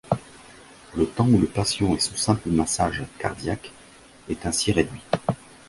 [0.97, 3.71] Le temps où le patient est sous simple massage cardiaque
[4.29, 5.03] est ainsi réduit.